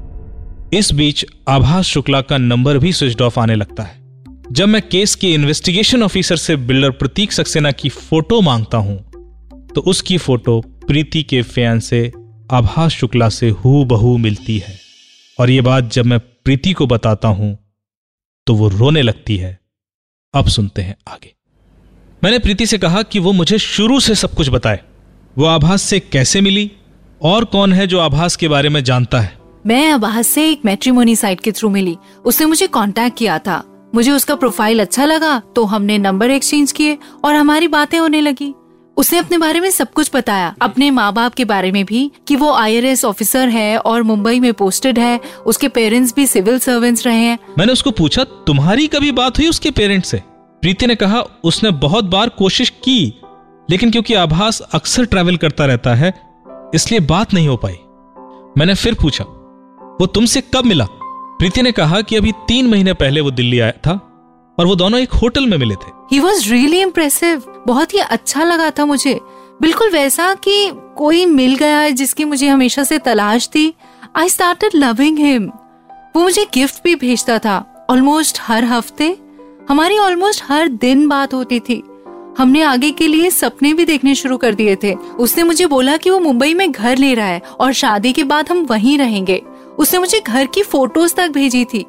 इस 0.75 0.93
बीच 0.93 1.25
आभास 1.49 1.85
शुक्ला 1.85 2.21
का 2.21 2.39
नंबर 2.39 2.79
भी 2.79 2.93
स्विच 2.93 3.21
ऑफ़ 3.23 3.41
आने 3.41 3.55
लगता 3.55 3.83
है। 3.83 4.01
जब 4.53 4.69
मैं 4.69 4.83
केस 4.83 5.15
के 5.15 5.33
इन्वेस्टिगेशन 5.33 6.03
ऑफिसर 6.03 6.37
से 6.37 6.57
बिल्डर 6.57 6.91
प्रतीक 6.91 7.33
सक्सेना 7.33 7.71
की 7.73 7.89
फ़ोटो 7.89 8.41
माँगता 8.41 8.79
हूँ 8.79 8.99
तो 9.75 9.81
उसकी 9.81 10.19
फ़ोटो 10.19 10.61
प्रीति 10.87 11.23
के 11.23 11.43
फ़ैन 11.43 11.79
से 11.81 12.11
आभास 12.53 12.93
शुक्ला 12.93 13.29
से 13.29 13.49
हु 13.51 13.85
बहू 13.85 14.17
मिलती 14.19 14.57
है। 14.59 14.75
और 15.39 15.51
ये 15.51 15.61
बात 15.61 15.93
जब 15.93 16.07
मैं 16.07 16.19
प्रीति 16.21 16.73
को 16.73 16.87
बताता 16.87 17.29
हूँ 17.29 17.57
तो 18.47 18.55
वो 18.55 18.69
रोने 18.69 19.03
लगती 19.03 19.37
है। 19.37 19.59
अब 20.35 20.49
सुनते 20.49 20.83
हैं 20.83 20.97
आगे। 21.09 21.35
मैंने 22.23 22.39
प्रीति 22.39 22.67
से 22.67 22.79
कहा 22.79 23.03
कि 23.03 23.19
वो 23.19 23.33
मुझे 23.33 23.59
शुरू 23.59 23.99
से 24.01 24.15
सब 24.15 24.35
कुछ 24.35 24.49
बताए। 24.49 24.81
वो 25.37 25.47
आभास 25.47 25.83
से 25.83 26.01
कैसे 26.01 26.41
मिली? 26.41 26.71
और 27.23 27.45
कौन 27.45 27.73
है 27.73 27.87
जो 27.87 27.99
आभास 28.01 28.37
के 28.37 28.49
बारे 28.49 28.69
में 28.69 28.83
जानता 28.85 29.21
है? 29.21 29.37
मैं 29.67 29.91
आभास 29.91 30.27
से 30.27 30.49
एक 30.51 30.65
मैट्रिमोनी 30.65 31.17
साइट 31.17 31.41
के 31.41 31.53
थ्रू 31.53 31.69
मिली। 31.71 31.97
उसने 32.25 32.47
मुझे 32.47 32.67
कांटेक्ट 32.67 33.19
किया 33.19 33.39
था। 33.39 33.63
मुझे 33.95 34.11
उसका 34.11 34.35
प्रोफ़ाइल 34.35 34.81
अच्छा 34.81 35.05
लगा 35.05 35.39
तो 35.57 35.65
हमने 35.65 35.99
नंबर 35.99 36.31
एक्सचेंज 36.31 36.73
किए, 36.73 36.99
और 37.25 37.35
हमारी 37.35 37.69
बातें 37.69 37.99
होने 37.99 38.21
लगी। 38.21 38.55
उसने 38.97 39.19
अपने 39.19 39.39
बारे 39.39 39.61
में 39.61 39.71
सब 39.71 39.93
कुछ 39.93 40.11
बताया। 40.15 40.55
अपने 40.63 40.91
माँ 40.91 41.13
बाप 41.13 41.35
के 41.35 41.45
बारे 41.45 41.73
में 41.73 41.85
भी, 41.85 42.11
कि 42.29 42.37
वो 42.37 42.53
आईआरएस 42.53 43.05
ऑफिसर 43.05 43.49
है 43.49 43.79
और 43.79 44.03
मुंबई 44.03 44.41
में 44.41 44.53
पोस्टेड 44.55 44.99
है। 44.99 45.21
उसके 45.47 45.69
पेरेंट्स 45.69 46.15
भी 46.15 46.27
सिविल 46.27 46.59
सर्वेंट्स 46.59 47.07
रहे 47.07 47.17
हैं। 47.17 47.39
मैंने 47.59 47.73
उसको 47.73 47.91
पूछा, 47.91 48.25
तुम्हारी 48.25 48.87
कभी 48.87 49.13
बात 49.13 49.39
हुई 49.39 49.49
उसके 49.49 49.71
पेरेंट्स 49.71 50.09
से? 50.09 50.23
प्रीति 50.63 50.87
ने 50.87 50.95
कहा, 50.95 51.21
उसने 51.45 51.71
बहुत 51.71 52.05
बार 52.05 52.29
कोशिश 52.29 52.71
की, 52.71 53.15
लेकिन 53.71 53.91
क्योंकि 53.91 54.15
आभास 54.15 54.61
अक्सर 54.61 55.05
ट्रैवल 55.05 55.37
करता 55.37 55.67
रहता 55.67 55.95
है, 55.95 56.15
इसलिए 56.75 57.01
बात 57.01 57.35
नहीं 57.35 57.49
हो 57.49 57.57
पाई। 57.57 57.79
मैंने 58.59 58.75
फिर 58.75 58.95
पूछा, 58.95 59.25
वो 60.01 60.07
तुमसे 60.07 60.41
कब 60.41 60.65
मिला? 60.65 60.87
प्रीति 61.39 61.63
ने 61.63 61.73
कहा 61.73 62.01
कि 62.01 62.17
अभी 62.17 62.33
तीन 62.33 62.67
महीने 62.67 62.93
पहले 62.93 63.21
वो 63.21 63.31
दिल्ली 63.31 63.61
आया 63.61 63.73
था। 63.73 64.12
और 64.59 64.67
वो 64.67 64.75
दोनों 64.77 65.01
एक 65.01 65.13
होटल 65.13 65.47
में 65.47 65.57
मिले 65.59 65.75
थे। 65.75 65.91
ही 66.13 66.19
वॉज़ 66.21 66.51
रियली 66.51 66.81
इम्प्रेसिव 66.81 67.43
बहुत 67.67 67.95
ही 67.95 67.99
अच्छा 67.99 68.45
लगा 68.45 68.71
था 68.71 68.85
मुझे। 68.85 69.21
बिल्कुल 69.63 69.91
वैसा 69.91 70.35
कि 70.35 70.71
कोई 70.97 71.25
मिल 71.27 71.55
गया 71.57 71.79
है 71.79 71.93
जिसकी 71.93 72.25
मुझे 72.25 72.49
हमेशा 72.49 72.85
से 72.85 72.99
तलाश 72.99 73.49
थी। 73.49 73.73
आई 74.17 74.29
स्टार्टेड 74.29 74.71
लविंग 74.75 75.19
हिम 75.19 75.51
वो 76.17 76.23
मुझे 76.23 76.47
गिफ्ट 76.55 76.83
भी 76.85 76.95
भेजता 76.95 77.39
था। 77.39 77.87
ऑलमोस्ट 77.91 78.39
हर 78.41 78.65
हफ़्ते। 78.65 79.17
हमारी 79.69 79.99
ऑलमोस्ट 79.99 80.43
हर 80.45 80.69
दिन 80.69 81.09
बात 81.09 81.35
होती 81.35 81.61
थी। 81.61 81.83
हमने 82.39 82.63
आगे 82.63 82.91
के 82.91 83.07
लिए 83.07 83.31
सपने 83.31 83.73
भी 83.75 83.85
देखने 83.85 84.15
शुरू 84.15 84.37
कर 84.37 84.55
दिए 84.55 84.77
थे। 84.77 84.95
उसने 84.95 85.43
मुझे 85.43 85.67
बोला 85.67 85.97
कि 85.97 86.11
वो 86.11 86.19
मुंबई 86.21 86.55
में 86.55 86.73
घर 86.73 86.99
ले 86.99 87.15
रहा 87.15 87.27
है 87.27 87.43
और 87.61 87.73
शादी 87.73 88.13
के 88.13 88.25
बाद 88.25 88.51
हम 88.51 88.63
वहीं 88.65 88.99
रहेंगे। 88.99 89.43
उसने 89.79 89.99
मुझे 89.99 90.21
घर 90.21 90.47
की 90.47 90.63
फ़ोटोज़ 90.63 91.15
तक 91.15 91.29
भेजी 91.29 91.65
थी। 91.65 91.85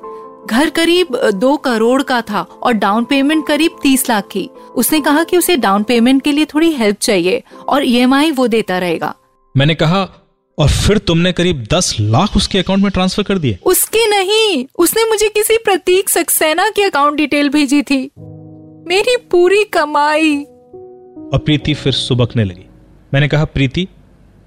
घर 0.49 0.69
करीब 0.69 1.07
दो 1.33 1.57
करोड़ 1.57 2.01
का 2.03 2.21
था 2.21 2.41
और 2.41 2.73
डाउन 2.73 3.05
पेमेंट 3.05 3.47
करीब 3.47 3.71
तीस 3.83 4.09
लाख 4.09 4.27
की। 4.31 4.49
उसने 4.75 5.01
कहा 5.01 5.23
कि 5.23 5.37
उसे 5.37 5.57
डाउन 5.57 5.83
पेमेंट 5.83 6.21
के 6.21 6.31
लिए 6.31 6.45
थोड़ी 6.45 6.71
हेल्प 6.71 6.97
चाहिए 6.97 7.43
और 7.67 7.87
ईएमआई 7.87 8.31
वो 8.31 8.47
देता 8.47 8.77
रहेगा। 8.77 9.15
मैंने 9.57 9.75
कहा 9.75 10.01
और 10.57 10.69
फिर 10.69 10.97
तुमने 10.97 11.31
करीब 11.31 11.67
दस 11.73 11.95
लाख 11.99 12.35
उसके 12.37 12.59
अकाउंट 12.59 12.83
में 12.83 12.91
ट्रांसफ़र 12.91 13.23
कर 13.23 13.37
दिए? 13.37 13.57
उसके 13.65 14.09
नहीं 14.09 14.65
उसने 14.79 15.09
मुझे 15.09 15.29
किसी 15.29 15.57
प्रतीक 15.57 16.09
सक्सेना 16.09 16.69
की 16.69 16.81
अकाउंट 16.81 17.17
डिटेल 17.17 17.49
भेजी 17.49 17.81
थी। 17.81 18.11
मेरी 18.87 19.17
पूरी 19.31 19.63
कमाई। 19.63 20.37
और 21.33 21.39
प्रीति 21.45 21.73
फिर 21.73 21.93
सुबकने 21.93 22.43
लगी। 22.43 22.65
मैंने 23.13 23.27
कहा 23.27 23.45
प्रीति 23.45 23.87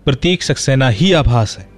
प्रतीक 0.04 0.42
सक्सेना 0.42 0.88
ही 0.88 1.12
आभास 1.12 1.56
है। 1.58 1.68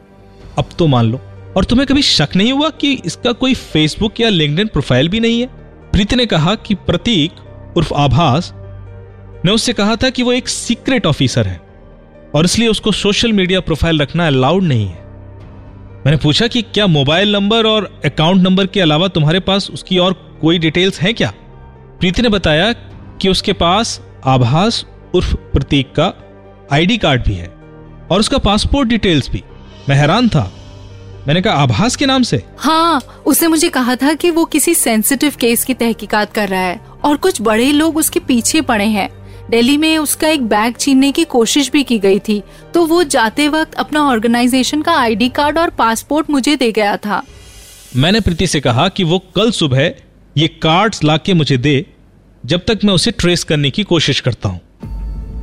अब 0.59 0.65
तो 0.79 0.87
मान 0.87 1.11
लो 1.13 1.21
और 1.59 1.65
तुम्हें 1.65 1.87
कभी 1.87 2.03
शक 2.03 2.29
नहीं 2.37 2.53
हुआ 2.53 2.69
कि 2.71 2.93
इसका 3.05 3.33
कोई 3.33 3.55
फेसबुक 3.55 4.21
या 4.21 4.29
लिंक्डइन 4.29 4.67
प्रोफ़ाइल 4.67 5.09
भी 5.09 5.21
नहीं 5.21 5.41
है? 5.41 5.47
प्रीति 5.93 6.17
ने 6.17 6.27
कहा 6.27 6.55
कि 6.55 6.75
प्रतीक 6.75 7.31
उर्फ़ 7.77 7.95
आभास 7.95 8.53
ने 9.45 9.53
उससे 9.53 9.73
कहा 9.73 9.97
था 9.97 10.11
कि 10.11 10.23
वो 10.23 10.33
एक 10.33 10.49
सीक्रेट 10.49 11.07
ऑफिसर 11.07 11.47
है 11.47 11.61
और 12.35 12.45
इसलिए 12.45 12.69
उसको 12.69 12.93
सोशल 12.93 13.33
मीडिया 13.33 13.61
प्रोफ़ाइल 13.61 14.01
रखना 14.03 14.27
अलाउड 14.27 14.63
नहीं 14.63 14.87
है। 14.87 14.99
मैंने 16.07 16.17
पूछा 16.17 16.47
कि 16.47 16.63
क्या 16.63 16.87
मोबाइल 16.87 17.33
नंबर 17.33 17.67
और 17.67 18.01
अकाउंट 18.05 18.43
नंबर 18.43 18.67
के 18.67 18.81
अलावा 18.81 19.09
तुम्हारे 19.09 19.41
पास 19.41 19.71
उसकी 19.71 19.99
और 19.99 20.13
कोई 20.41 20.59
डिटेल्स 20.59 21.01
हैं 21.01 21.15
क्या? 21.15 21.33
प्रीति 22.01 22.23
ने 22.23 22.29
बताया 22.29 22.73
कि 22.73 23.29
उसके 23.29 23.53
पास 23.53 24.01
आभास 24.27 24.85
उर्फ़ 25.15 25.35
प्रतीक 25.35 25.93
का 25.99 26.13
आईडी 26.73 26.99
कार्ड 26.99 27.25
भी 27.25 27.35
है 27.35 27.49
और 28.11 28.21
उसका 28.21 28.39
पासपोर्ट 28.39 28.89
डिटेल्स 28.89 29.31
भी। 29.31 29.43
मैं 29.89 29.97
हैरान 29.97 30.29
था 30.29 30.53
मैंने 31.29 31.41
कहा 31.43 31.55
आभास 31.55 31.97
के 31.97 32.07
नाम 32.07 32.23
से? 32.23 32.43
हाँ 32.59 33.23
उसने 33.27 33.49
मुझे 33.49 33.69
कहा 33.69 33.95
था 33.97 34.13
कि 34.15 34.31
वो 34.31 34.45
किसी 34.45 34.75
सेंसिटिव 34.75 35.33
केस 35.41 35.65
की 35.65 35.75
तहकीकात 35.75 36.33
कर 36.33 36.49
रहा 36.49 36.61
है 36.61 36.81
और 37.05 37.17
कुछ 37.17 37.41
बड़े 37.43 37.71
लोग 37.73 37.97
उसके 37.97 38.21
पीछे 38.21 38.61
पड़े 38.61 38.85
हैं। 38.87 39.09
दिल्ली 39.51 39.77
में 39.77 39.99
उसका 39.99 40.29
एक 40.29 40.47
बैग 40.49 40.77
छीनने 40.81 41.11
की 41.13 41.25
कोशिश 41.25 41.71
भी 41.71 41.83
की 41.83 41.99
गई 41.99 42.19
थी 42.19 42.43
तो 42.75 42.85
वो 42.87 43.03
जाते 43.05 43.49
वक्त 43.49 43.75
अपना 43.75 44.03
ऑर्गेनाइजेशन 44.05 44.83
का 44.83 44.93
आईडी 44.93 45.29
कार्ड 45.29 45.59
और 45.59 45.71
पासपोर्ट 45.71 46.31
मुझे 46.31 46.57
दे 46.57 46.71
गया 46.73 46.97
था। 46.97 47.23
मैंने 47.97 48.21
प्रीति 48.21 48.47
से 48.47 48.61
कहा 48.61 48.89
कि 48.89 49.05
वो 49.05 49.19
कल 49.37 49.51
सुबह 49.51 49.93
ये 50.37 50.49
कार्ड्स 50.63 51.05
लाके 51.05 51.35
मुझे 51.35 51.57
दे 51.59 51.85
जब 52.45 52.65
तक 52.67 52.85
मैं 52.85 52.95
उसे 52.95 53.11
ट्रेस 53.11 53.45
करने 53.45 53.71
की 53.71 53.83
कोशिश 53.83 54.21
करता 54.21 54.49
हूँ। 54.49 54.61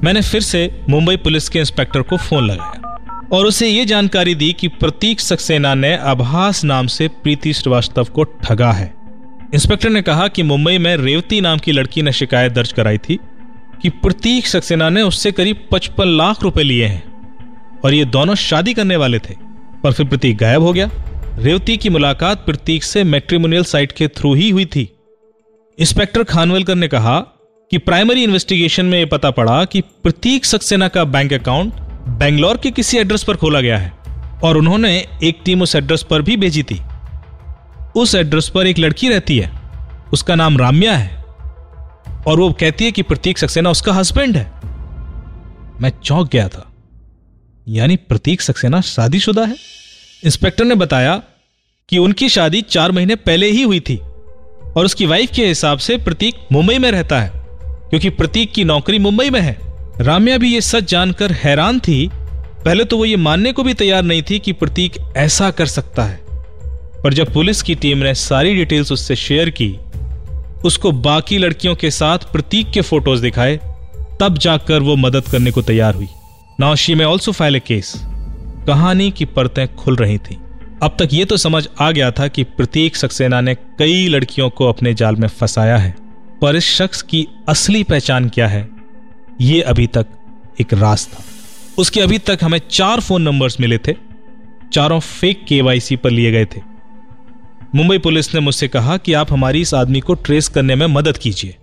मैंने 0.04 0.22
फिर 0.22 0.42
से 0.42 0.70
मुंबई 0.90 1.16
पुलिस 1.18 1.50
के 1.50 1.60
इंस्पेक्टर 1.60 2.02
को 2.02 2.18
फ़ोन 2.18 2.48
लगाया। 2.48 2.85
और 3.36 3.46
उसे 3.46 3.68
ये 3.68 3.86
जानकारी 3.86 4.36
दी 4.36 4.54
कि 4.54 4.68
प्रतीक 4.68 5.20
सक्सेना 5.20 5.74
ने 5.74 5.98
आभास 5.98 6.64
नाम 6.64 6.88
से 6.88 7.08
प्रीति 7.08 7.54
श्रीवास्तव 7.54 8.04
को 8.04 8.24
ठगा 8.24 8.72
है। 8.72 8.94
इंस्पेक्टर 9.54 9.90
ने 9.90 10.02
कहा 10.02 10.28
कि 10.28 10.44
मुंबई 10.44 10.78
में 10.78 10.98
रेवती 10.98 11.42
नाम 11.42 11.58
की 11.58 11.72
लड़की 11.72 12.02
ने 12.02 12.12
शिकायत 12.12 12.52
दर्ज 12.52 12.72
कराई 12.72 12.98
थी 12.98 13.20
कि 13.82 13.90
प्रतीक 13.90 14.48
सक्सेना 14.48 14.90
ने 14.90 15.02
उससे 15.02 15.32
करीब 15.32 15.68
पचपन 15.72 16.08
लाख 16.08 16.44
रुपए 16.44 16.64
लिए 16.64 16.86
हैं 16.86 17.04
और 17.84 17.94
ये 17.94 18.06
दोनों 18.06 18.36
शादी 18.36 18.74
करने 18.74 18.96
वाले 18.96 19.20
थे। 19.20 19.34
पर 19.84 19.94
फिर 19.94 20.06
प्रतीक 20.06 20.38
गायब 20.38 20.62
हो 20.62 20.74
गया। 20.74 20.90
रेवती 21.38 21.78
की 21.78 21.90
मुलाकात 21.90 22.46
प्रतीक 22.46 22.84
से 22.84 23.04
मेट्रीमोनियल 23.04 23.64
साइट 23.64 23.92
के 23.92 24.08
थ्रू 24.08 24.34
ही 24.34 24.50
हुई 24.50 24.66
थी। 24.66 24.90
इंस्पेक्टर 25.80 26.24
खानवेलकर 26.24 26.76
ने 26.76 26.88
कहा 26.88 27.20
कि 27.72 27.78
प्राइमरी 27.78 28.24
इन्वेस्टिगेशन 28.24 28.86
में 28.86 29.00
यह 29.00 29.06
पता 29.06 29.32
पड़ा 29.32 29.66
कि 29.66 29.82
प्रतीक 29.82 30.46
सक्सेना 30.46 30.88
का 30.88 31.04
बैंक 31.04 31.34
अकाउंट 31.34 31.74
बेंगलोर 32.08 32.58
के 32.58 32.72
किसी 32.72 32.98
एड्रेस 32.98 33.24
पर 33.24 33.36
खोला 33.36 33.62
गया 33.62 33.78
है 33.78 33.92
और 34.44 34.58
उन्होंने 34.58 34.98
एक 35.24 35.42
टीम 35.46 35.62
उस 35.62 35.76
एड्रेस 35.76 36.04
पर 36.04 36.22
भी 36.22 36.38
भेजी 36.38 36.64
थी। 36.64 36.82
उस 37.96 38.16
एड्रेस 38.16 38.50
पर 38.50 38.68
एक 38.68 38.80
लड़की 38.80 39.10
रहती 39.10 39.38
है। 39.40 39.52
उसका 40.14 40.36
नाम 40.36 40.58
राम्या 40.58 40.96
है 40.96 41.24
और 42.28 42.40
वो 42.40 42.52
कहती 42.52 42.86
है 42.86 42.92
कि 42.92 43.02
प्रतीक 43.02 43.38
सक्सेना 43.38 43.70
उसका 43.70 43.94
हस्बैंड 43.94 44.38
है। 44.38 44.52
मैं 45.82 45.92
चौंक 46.04 46.30
गया 46.32 46.48
था। 46.48 46.72
यानी 47.68 47.96
प्रतीक 47.96 48.42
सक्सेना 48.42 48.82
शादीशुदा 48.82 49.46
है? 49.46 49.56
इंस्पेक्टर 50.24 50.66
ने 50.66 50.76
बताया 50.76 51.22
कि 51.90 51.98
उनकी 51.98 52.30
शादी 52.30 52.62
चार 52.62 52.92
महीने 52.92 53.16
पहले 53.16 53.52
ही 53.52 53.62
हुई 53.64 53.80
थी 53.80 53.98
और 53.98 54.86
उसकी 54.86 55.06
वाइफ 55.06 55.32
के 55.36 55.48
हिसाब 55.48 55.78
से 55.78 55.98
प्रतीक 55.98 56.36
मुंबई 56.52 56.78
में 56.78 56.92
रहता 56.92 57.22
है, 57.22 57.32
क्योंकि 57.90 58.10
प्रतीक 58.10 58.54
की 58.54 58.64
नौकरी 58.64 59.00
मुंबई 59.00 59.30
में 59.30 59.42
है। 59.42 59.75
राम्या 60.02 60.38
भी 60.38 60.54
ये 60.54 60.62
सच 60.62 60.90
जानकर 60.92 61.32
हैरान 61.34 61.80
थी। 61.80 62.10
पहले 62.66 62.84
तो 62.84 62.98
वो 62.98 63.06
ये 63.06 63.16
मानने 63.16 63.52
को 63.52 63.64
भी 63.64 63.74
तैयार 63.74 64.04
नहीं 64.04 64.22
थी 64.22 64.40
कि 64.40 64.54
प्रतीक 64.54 64.98
ऐसा 65.18 65.50
कर 65.52 65.66
सकता 65.66 66.04
है। 66.04 66.20
पर 67.04 67.14
जब 67.14 67.34
पुलिस 67.34 67.62
की 67.62 67.76
टीम 67.76 67.98
ने 67.98 68.14
सारी 68.16 68.56
डिटेल्स 68.56 68.92
उससे 68.92 69.16
शेयर 69.16 69.50
की, 69.50 69.70
उसको 70.66 70.92
बाकी 70.92 71.38
लड़कियों 71.38 71.76
के 71.76 71.92
साथ 71.92 72.32
प्रतीक 72.32 72.72
के 72.72 72.82
फ़ोटोज़ 72.82 73.22
दिखाए, 73.22 73.60
तब 74.20 74.38
जाकर 74.38 74.82
वो 74.82 74.96
मदद 74.96 75.24
करने 75.24 75.52
को 75.52 75.62
तैयार 75.62 75.96
हुई। 75.96 76.08
Now 76.60 76.76
she 76.76 76.96
may 76.96 77.06
also 77.06 77.32
file 77.32 77.56
a 77.56 77.60
case 77.60 77.94
कहानी 78.68 79.12
की 79.12 79.26
परतें 79.26 79.68
खुल 79.76 79.96
रही 79.96 80.18
थी। 80.18 80.38
अब 80.84 80.96
तक 81.00 81.10
ये 81.14 81.26
तो 81.26 81.38
समझ 81.38 81.68
आ 81.82 81.92
गया 81.92 82.12
था 82.12 82.28
कि 82.28 82.44
प्रतीक 82.44 82.96
सक्सेना 82.96 83.42
ने 83.42 83.56
कई 83.56 84.08
लड़कियों 84.08 84.50
को 84.50 84.70
अपने 84.70 84.94
जाल 84.94 85.16
में 85.16 85.28
फंसाया 85.28 85.78
है, 85.78 85.96
पर 86.42 86.56
इस 86.56 86.76
शख्स 86.76 87.02
की 87.02 87.28
असली 87.50 87.84
पहचान 87.84 88.30
क्या 88.30 88.48
है? 88.48 88.75
ये 89.42 89.62
अभी 89.62 89.88
तक 89.88 90.08
एक 90.62 90.74
राज 90.74 91.08
था। 91.08 91.24
उसके 91.78 92.02
अभी 92.02 92.18
तक 92.18 92.40
हमें 92.44 92.62
चार 92.72 93.00
फ़ोन 93.00 93.22
नंबर्स 93.22 93.60
मिले 93.60 93.78
थे। 93.78 93.94
चारों 94.74 95.00
फेक 95.00 95.46
केवाईसी 95.46 95.96
पर 95.96 96.10
लिए 96.10 96.32
गए 96.32 96.46
थे। 96.46 96.62
मुंबई 97.76 97.98
पुलिस 97.98 98.34
ने 98.34 98.40
मुझसे 98.40 98.68
कहा 98.68 98.98
कि 98.98 99.14
आप 99.14 99.34
हमारी 99.34 99.62
इस 99.62 99.74
आदमी 99.74 100.00
को 100.00 100.14
ट्रेस 100.14 100.48
करने 100.48 100.76
में 100.76 100.88
मदद 100.88 101.18
कीजिए। 101.18 101.56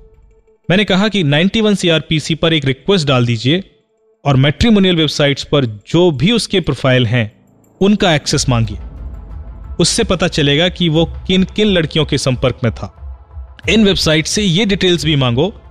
मैंने 0.70 0.84
कहा 0.84 1.08
कि 1.08 1.22
91 1.22 1.74
सीआरपीसी 1.74 2.34
पर 2.34 2.52
एक 2.52 2.64
रिक्वेस्ट 2.64 3.08
डाल 3.08 3.26
दीजिए 3.26 3.64
और 4.24 4.36
मेट्रीमोनियल 4.36 4.96
वेबसाइट्स 4.96 5.44
पर 5.44 5.64
जो 5.66 6.10
भी 6.10 6.32
उसके 6.32 6.60
प्रोफ़ाइल 6.60 7.06
हैं, 7.06 7.32
उनका 7.80 8.14
एक्सेस 8.14 8.48
मांगिए। 8.48 8.78
उससे 9.80 10.04
पता 10.04 10.28
चलेगा 10.28 10.68
कि 10.68 10.88
वो 10.88 11.04
किन 11.04 11.44
किन 11.44 11.66
लड़कियों 11.66 12.04
के 12.04 12.18
संपर्क 12.18 12.58
में 12.64 12.74
था। 12.74 12.98
इन 13.68 13.84
वेबसाइट 13.84 14.26
से 14.26 14.42
ये 14.42 14.64
डिटेल्स 14.64 15.04
भी 15.04 15.16
मांगो 15.16 15.61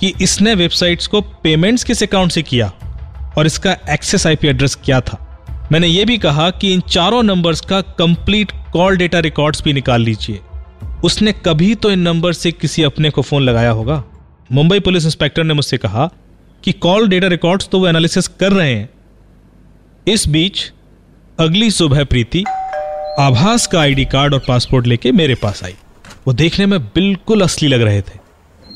कि 0.00 0.12
इसने 0.22 0.54
वेबसाइट्स 0.54 1.06
को 1.06 1.20
पेमेंट्स 1.20 1.84
किस 1.84 2.02
अकाउंट 2.02 2.32
से 2.32 2.42
किया 2.42 2.72
और 3.38 3.46
इसका 3.46 3.76
एक्सेस 3.90 4.26
आईपी 4.26 4.48
एड्रेस 4.48 4.74
क्या 4.84 5.00
था। 5.00 5.22
मैंने 5.72 5.86
ये 5.86 6.04
भी 6.04 6.18
कहा 6.18 6.50
कि 6.50 6.72
इन 6.74 6.80
चारों 6.80 7.22
नंबर्स 7.22 7.60
का 7.60 7.80
कंप्लीट 7.80 8.52
कॉल 8.72 8.96
डेटा 8.96 9.18
रिकॉर्ड्स 9.18 9.62
भी 9.62 9.72
निकाल 9.72 10.02
लीजिए। 10.02 10.40
उसने 11.04 11.32
कभी 11.46 11.74
तो 11.74 11.90
इन 11.90 11.98
नंबर 11.98 12.32
से 12.32 12.52
किसी 12.52 12.82
अपने 12.82 13.10
को 13.10 13.22
फ़ोन 13.22 13.42
लगाया 13.42 13.70
होगा? 13.70 14.02
मुंबई 14.52 14.80
पुलिस 14.80 15.04
इंस्पेक्टर 15.04 15.44
ने 15.44 15.54
मुझसे 15.54 15.78
कहा 15.78 16.10
कि 16.64 16.72
कॉल 16.72 17.08
डेटा 17.08 17.26
रिकॉर्ड्स 17.26 17.68
तो 17.68 17.78
वो 17.78 17.88
एनालिसिस 17.88 18.28
कर 18.28 18.52
रहे 18.52 18.74
हैं। 18.74 18.88
इस 20.08 20.28
बीच 20.28 20.72
अगली 21.38 21.70
सुबह 21.70 22.04
प्रीति 22.04 22.44
आभास 23.20 23.66
का 23.66 23.80
आईडी 23.80 24.04
कार्ड 24.04 24.34
और 24.34 24.42
पासपोर्ट 24.48 24.86
लेके 24.86 25.12
मेरे 25.12 25.34
पास 25.34 25.64
आई। 25.64 25.74
वो 26.26 26.32
देखने 26.32 26.66
में 26.66 26.78
बिल्कुल 26.84 27.40
असली 27.40 27.68
लग 27.68 27.82
रहे 27.82 28.00
थे। 28.00 28.25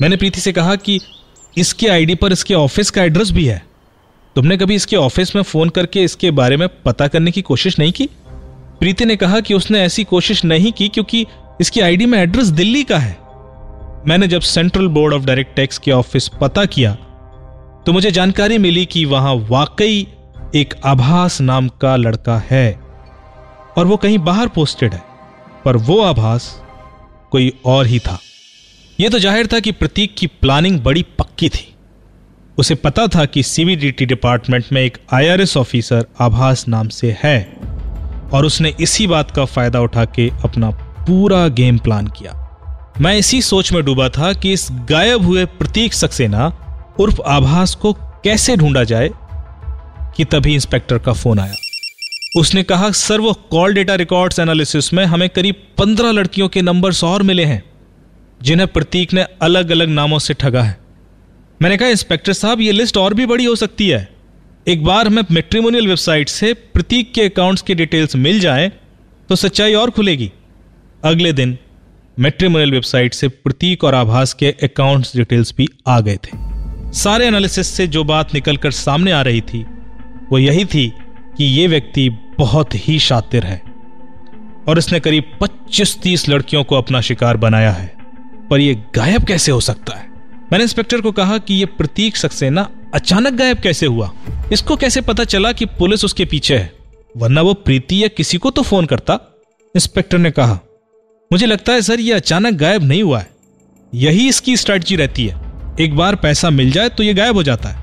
मैंने 0.01 0.15
प्रीति 0.15 0.41
से 0.41 0.51
कहा 0.51 0.75
कि 0.75 0.99
इसके 1.57 1.87
आईडी 1.87 2.15
पर 2.15 2.31
इसके 2.31 2.53
ऑफ़िस 2.53 2.89
का 2.91 3.03
एड्रेस 3.03 3.31
भी 3.31 3.45
है। 3.45 3.61
तुमने 4.35 4.57
कभी 4.57 4.75
इसके 4.75 4.95
ऑफ़िस 4.95 5.35
में 5.35 5.41
फ़ोन 5.43 5.69
करके 5.69 6.03
इसके 6.03 6.31
बारे 6.31 6.57
में 6.57 6.67
पता 6.85 7.07
करने 7.07 7.31
की 7.31 7.41
कोशिश 7.41 7.79
नहीं 7.79 7.91
की? 7.91 8.09
प्रीति 8.79 9.05
ने 9.05 9.15
कहा 9.15 9.39
कि 9.39 9.53
उसने 9.53 9.81
ऐसी 9.81 10.03
कोशिश 10.03 10.43
नहीं 10.45 10.71
की 10.71 10.87
क्योंकि 10.87 11.25
इसकी 11.61 11.79
आईडी 11.79 12.05
में 12.05 12.17
एड्रेस 12.19 12.47
दिल्ली 12.47 12.83
का 12.83 12.97
है। 12.97 13.17
मैंने 14.07 14.27
जब 14.27 14.41
central 14.41 14.87
board 14.87 15.13
of 15.13 15.25
direct 15.25 15.55
tax 15.55 15.77
के 15.77 15.91
ऑफ़िस 15.91 16.27
पता 16.41 16.65
किया 16.65 16.93
तो 17.85 17.93
मुझे 17.93 18.11
जानकारी 18.11 18.57
मिली 18.57 18.85
कि 18.85 19.05
वहाँ 19.05 19.33
वाकई 19.49 20.07
एक 20.55 20.73
आभास 20.85 21.39
नाम 21.41 21.67
का 21.81 21.95
लड़का 21.95 22.41
है 22.49 22.71
और 23.77 23.85
वो 23.85 23.97
कहीं 23.97 24.17
बाहर 24.19 24.47
पोस्टेड 24.47 24.93
है। 24.93 25.01
पर 25.65 25.77
वो 25.77 25.99
आभास 26.01 26.49
कोई 27.31 27.53
और 27.65 27.85
ही 27.85 27.99
था। 27.99 28.19
यह 29.01 29.09
तो 29.09 29.19
ज़ाहिर 29.19 29.47
था 29.47 29.59
कि 29.59 29.71
प्रतीक 29.71 30.13
की 30.17 30.27
प्लानिंग 30.27 30.79
बड़ी 30.79 31.01
पक्की 31.19 31.47
थी। 31.49 31.65
उसे 32.57 32.75
पता 32.75 33.05
था 33.07 33.23
कि 33.25 33.43
सीबीडीटी 33.43 34.05
डिपार्टमेंट 34.05 34.65
में 34.73 34.81
एक 34.81 34.97
आईआरएस 35.13 35.55
ऑफिसर 35.57 36.05
आभास 36.21 36.67
नाम 36.67 36.87
से 36.87 37.15
है 37.23 37.37
और 38.33 38.45
उसने 38.45 38.73
इसी 38.79 39.07
बात 39.07 39.31
का 39.31 39.45
फ़ायदा 39.45 39.79
उठा 39.81 40.03
के 40.07 40.27
अपना 40.43 40.69
पूरा 41.07 41.47
गेम 41.47 41.77
प्लान 41.77 42.07
किया। 42.07 42.33
मैं 43.01 43.15
इसी 43.17 43.41
सोच 43.41 43.71
में 43.73 43.83
डूबा 43.85 44.09
था 44.09 44.31
कि 44.33 44.51
इस 44.53 44.67
गायब 44.89 45.25
हुए 45.25 45.45
प्रतीक 45.45 45.93
सक्सेना 45.93 46.51
उर्फ़ 46.99 47.21
आभास 47.29 47.75
को 47.75 47.93
कैसे 48.23 48.57
ढूंढा 48.57 48.83
जाए 48.83 49.09
कि 50.17 50.25
तभी 50.25 50.53
इंस्पेक्टर 50.53 50.97
का 50.97 51.13
फ़ोन 51.13 51.39
आया। 51.39 51.55
उसने 52.37 52.63
कहा, 52.63 52.91
सर, 52.91 53.19
वो 53.19 53.33
कॉल 53.51 53.73
डेटा 53.73 53.95
रिकॉर्ड्स 53.95 54.39
एनालिसिस 54.39 54.93
में 54.93 55.03
हमें 55.05 55.29
करीब 55.29 55.67
पंद्रह 55.77 56.11
लड़कियों 56.11 56.49
के 56.49 56.61
नंबर्स 56.61 57.03
और 57.03 57.23
मिले 57.23 57.45
हैं। 57.45 57.63
जिन्हें 58.41 58.67
प्रतीक 58.67 59.13
ने 59.13 59.25
अलग 59.41 59.71
अलग 59.71 59.89
नामों 59.89 60.19
से 60.19 60.33
ठगा 60.33 60.63
है। 60.63 60.77
मैंने 61.61 61.77
कहा, 61.77 61.89
इंस्पेक्टर 61.89 62.33
साहब, 62.33 62.61
ये 62.61 62.71
लिस्ट 62.71 62.97
और 62.97 63.13
भी 63.13 63.25
बड़ी 63.25 63.45
हो 63.45 63.55
सकती 63.55 63.87
है। 63.89 64.07
एक 64.67 64.83
बार 64.83 65.07
हमें 65.07 65.23
मेट्रीमोनियल 65.31 65.87
वेबसाइट 65.87 66.29
से 66.29 66.53
प्रतीक 66.53 67.13
के 67.13 67.21
अकाउंट्स 67.21 67.61
की 67.61 67.75
डिटेल्स 67.75 68.15
मिल 68.15 68.39
जाए 68.39 68.71
तो 69.29 69.35
सच्चाई 69.35 69.73
और 69.73 69.89
खुलेगी। 69.89 70.31
अगले 71.03 71.33
दिन 71.33 71.57
मेट्रीमोनियल 72.17 72.71
वेबसाइट 72.71 73.13
से 73.13 73.27
प्रतीक 73.27 73.83
और 73.83 73.95
आभास 73.95 74.33
के 74.33 74.51
अकाउंट्स 74.63 75.15
डिटेल्स 75.17 75.53
भी 75.57 75.67
आ 75.87 75.99
गए 75.99 76.15
थे। 76.15 76.29
सारे 76.93 77.27
एनालिसिस 77.27 77.67
से 77.67 77.87
जो 77.87 78.03
बात 78.03 78.33
निकलकर 78.33 78.71
सामने 78.71 79.11
आ 79.11 79.21
रही 79.21 79.41
थी, 79.41 79.63
वो 80.31 80.37
यही 80.37 80.65
थी 80.65 80.87
कि 81.37 81.43
ये 81.43 81.67
व्यक्ति 81.67 82.09
बहुत 82.37 82.75
ही 82.87 82.99
शातिर 82.99 83.43
है 83.43 83.61
और 84.67 84.77
इसने 84.77 84.99
करीब 84.99 85.31
25-30 85.41 86.27
लड़कियों 86.29 86.63
को 86.63 86.75
अपना 86.75 87.01
शिकार 87.01 87.37
बनाया 87.37 87.71
है। 87.71 88.00
पर 88.51 88.59
यह 88.59 88.83
गायब 88.95 89.23
कैसे 89.23 89.51
हो 89.51 89.59
सकता 89.59 89.97
है? 89.97 90.09
मैंने 90.51 90.63
इंस्पेक्टर 90.63 91.01
को 91.01 91.11
कहा 91.11 91.37
कि 91.37 91.53
यह 91.53 91.67
प्रतीक 91.77 92.17
सक्सेना 92.17 92.69
अचानक 92.93 93.33
गायब 93.33 93.59
कैसे 93.59 93.85
हुआ? 93.85 94.11
इसको 94.53 94.75
कैसे 94.75 95.01
पता 95.01 95.23
चला 95.23 95.51
कि 95.51 95.65
पुलिस 95.65 96.05
उसके 96.05 96.25
पीछे 96.25 96.57
है? 96.57 96.73
वरना 97.17 97.41
वो 97.41 97.53
प्रीति 97.53 98.03
या 98.03 98.07
किसी 98.07 98.37
को 98.37 98.49
तो 98.49 98.61
फ़ोन 98.61 98.85
करता? 98.85 99.13
इंस्पेक्टर 99.75 100.17
ने 100.17 100.31
कहा, 100.31 100.59
मुझे 101.33 101.45
लगता 101.45 101.73
है 101.73 101.81
सर, 101.81 101.99
ये 101.99 102.13
अचानक 102.13 102.53
गायब 102.53 102.83
नहीं 102.83 103.03
हुआ 103.03 103.19
है। 103.19 103.29
यही 103.93 104.27
इसकी 104.29 104.57
स्ट्रेटजी 104.57 104.95
रहती 104.95 105.27
है। 105.27 105.41
एक 105.79 105.95
बार 105.95 106.15
पैसा 106.15 106.49
मिल 106.49 106.71
जाए 106.71 106.89
तो 106.89 107.03
यह 107.03 107.13
गायब 107.13 107.35
हो 107.35 107.43
जाता 107.43 107.69
है। 107.69 107.77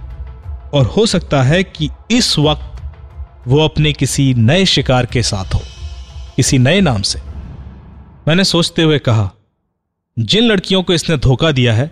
और 0.75 0.87
हो 0.87 1.07
सकता 1.07 1.43
है 1.43 1.63
कि 1.63 1.89
इस 2.11 2.39
वक्त 2.39 3.49
वो 3.49 3.65
अपने 3.65 3.93
किसी 3.93 4.35
नए 4.35 4.65
शिकार 4.65 5.07
के 5.07 5.23
साथ 5.23 5.55
हो, 5.55 5.61
किसी 6.37 6.59
नए 6.59 6.81
नाम 6.81 7.03
से। 7.03 7.19
मैंने 8.29 8.45
सोचते 8.45 8.83
हुए 8.83 8.99
कहा 8.99 9.31
जिन 10.19 10.45
लड़कियों 10.45 10.83
को 10.83 10.93
इसने 10.93 11.17
धोखा 11.17 11.51
दिया 11.53 11.73
है, 11.75 11.91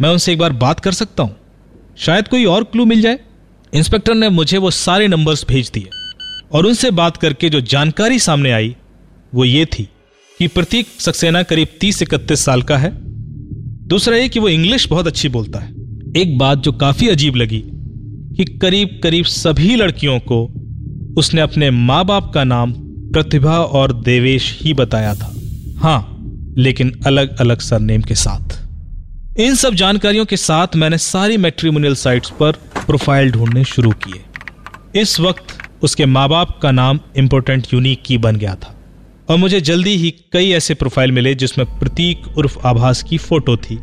मैं 0.00 0.10
उनसे 0.10 0.32
एक 0.32 0.38
बार 0.38 0.52
बात 0.52 0.80
कर 0.80 0.92
सकता 0.92 1.22
हूँ? 1.22 1.36
शायद 1.98 2.28
कोई 2.28 2.44
और 2.44 2.64
क्लू 2.64 2.84
मिल 2.84 3.00
जाए? 3.00 3.18
इंस्पेक्टर 3.72 4.14
ने 4.14 4.28
मुझे 4.28 4.58
वो 4.58 4.70
सारे 4.70 5.08
नंबर्स 5.08 5.44
भेज 5.48 5.70
दिए, 5.74 5.88
और 6.52 6.66
उनसे 6.66 6.90
बात 6.90 7.16
करके 7.16 7.50
जो 7.50 7.60
जानकारी 7.60 8.18
सामने 8.18 8.52
आई, 8.52 8.74
वो 9.34 9.44
ये 9.44 9.64
थी 9.64 9.88
कि 10.40 10.48
प्रतीक 10.48 10.86
सक्सेना 11.00 11.42
करीब 11.42 11.68
तीस 11.80 12.02
इकतीस 12.02 12.44
साल 12.44 12.62
का 12.62 12.78
है। 12.78 12.92
दूसरा 13.88 14.16
ये 14.16 14.28
कि 14.28 14.40
वो 14.40 14.48
इंग्लिश 14.48 14.88
बहुत 14.88 15.06
अच्छी 15.06 15.28
बोलता 15.28 15.58
है। 15.58 15.70
एक 16.16 16.38
बात 16.38 16.58
जो 16.58 16.72
काफ़ी 16.72 17.08
अजीब 17.08 17.36
लगी 17.36 17.62
कि 18.36 18.44
करीब 18.56 19.00
करीब 19.02 19.24
सभी 19.24 19.74
लड़कियों 19.76 20.18
को 20.20 20.44
उसने 21.18 21.40
अपने 21.40 21.70
माँ 21.70 22.04
बाप 22.04 22.32
का 22.34 22.44
नाम 22.44 22.72
प्रतिभा 23.12 23.58
और 23.58 23.92
देवेश 24.02 24.58
ही 24.62 24.74
बताया 24.74 25.14
था। 25.14 25.32
हाँ 25.78 26.12
लेकिन 26.58 26.92
अलग 27.06 27.36
अलग 27.38 27.60
सरनेम 27.60 28.02
के 28.02 28.14
साथ। 28.14 29.40
इन 29.40 29.54
सब 29.54 29.74
जानकारियों 29.74 30.24
के 30.24 30.36
साथ 30.36 30.76
मैंने 30.76 30.98
सारी 30.98 31.36
मेट्रीमोनियल 31.36 31.94
साइट्स 31.94 32.30
पर 32.30 32.52
प्रोफ़ाइल 32.86 33.30
ढूँढने 33.30 33.64
शुरू 33.64 33.90
किए। 34.04 35.00
इस 35.00 35.18
वक्त 35.20 35.58
उसके 35.82 36.06
माँ 36.06 36.28
बाप 36.28 36.58
का 36.62 36.70
नाम 36.70 37.00
इंपोर्टेंट 37.16 37.66
यूनिक 37.74 38.02
की 38.02 38.18
बन 38.18 38.36
गया 38.36 38.54
था 38.54 38.74
और 39.30 39.36
मुझे 39.36 39.60
जल्दी 39.60 39.96
ही 39.96 40.10
कई 40.32 40.50
ऐसे 40.50 40.74
प्रोफ़ाइल 40.74 41.12
मिले 41.12 41.34
जिसमें 41.34 41.66
प्रतीक 41.78 42.26
उर्फ़ 42.38 42.58
आभास 42.58 43.02
की 43.02 43.18
फ़ोटो 43.18 43.56
थी, 43.56 43.78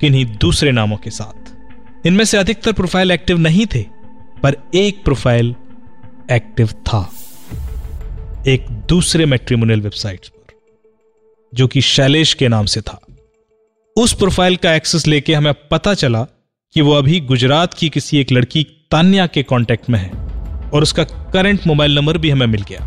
किन्हीं 0.00 0.24
दूसरे 0.40 0.72
नामों 0.72 0.96
के 0.96 1.10
साथ। 1.10 2.06
इनमें 2.06 2.24
से 2.24 2.36
अधिकतर 2.36 2.72
प्रोफ़ाइल 2.72 3.10
एक्टिव 3.10 3.38
नहीं 3.38 3.66
थे, 3.66 3.82
पर 4.42 4.56
एक 4.74 5.04
प्रोफ़ाइल 5.04 5.54
एक्टिव 6.32 6.66
था। 6.66 7.10
एक 8.48 8.66
दूसरे 8.88 9.26
मेट्रीमोनियल 9.26 9.80
वेबसाइट 9.80 10.26
पर। 10.26 10.39
जो 11.54 11.66
कि 11.66 11.80
शैलेश 11.80 12.34
के 12.34 12.48
नाम 12.48 12.66
से 12.66 12.80
था। 12.80 13.00
उस 13.96 14.12
प्रोफ़ाइल 14.12 14.56
का 14.56 14.74
एक्सेस 14.74 15.06
लेके 15.06 15.34
हमें 15.34 15.52
पता 15.70 15.94
चला 15.94 16.22
कि 16.74 16.80
वो 16.80 16.92
अभी 16.92 17.20
गुजरात 17.20 17.74
की 17.74 17.88
किसी 17.88 18.18
एक 18.18 18.32
लड़की 18.32 18.62
तान्या 18.90 19.26
के 19.26 19.42
कांटेक्ट 19.42 19.90
में 19.90 19.98
है 19.98 20.10
और 20.70 20.82
उसका 20.82 21.04
करंट 21.04 21.66
मोबाइल 21.66 21.94
नंबर 21.94 22.18
भी 22.18 22.30
हमें 22.30 22.46
मिल 22.46 22.62
गया। 22.62 22.86